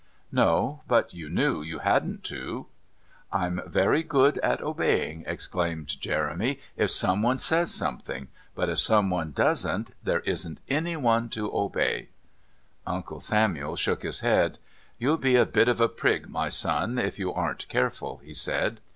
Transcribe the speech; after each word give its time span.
"No, 0.31 0.81
but 0.87 1.13
you 1.13 1.29
knew 1.29 1.61
you 1.61 1.77
hadn't 1.77 2.23
to." 2.23 2.65
"I'm 3.31 3.61
very 3.67 4.01
good 4.01 4.39
at 4.39 4.59
obeying," 4.59 5.23
explained 5.27 5.99
Jeremy, 6.01 6.59
"if 6.75 6.89
someone 6.89 7.37
says 7.37 7.71
something; 7.71 8.27
but 8.55 8.67
if 8.67 8.79
someone 8.79 9.31
doesn't, 9.31 9.91
there 10.01 10.21
isn't 10.21 10.59
anyone 10.67 11.29
to 11.29 11.55
obey." 11.55 12.09
Uncle 12.87 13.19
Samuel 13.19 13.75
shook 13.75 14.01
his 14.01 14.21
head. 14.21 14.57
"You'll 14.97 15.19
be 15.19 15.35
a 15.35 15.45
bit 15.45 15.67
of 15.69 15.79
a 15.79 15.87
prig, 15.87 16.27
my 16.27 16.49
son, 16.49 16.97
if 16.97 17.19
you 17.19 17.31
aren't 17.31 17.67
careful," 17.67 18.21
he 18.25 18.33
said. 18.33 18.79